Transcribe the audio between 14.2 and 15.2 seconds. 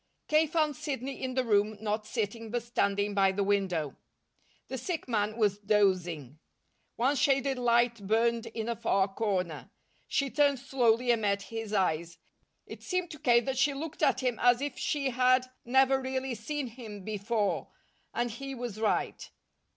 him as if she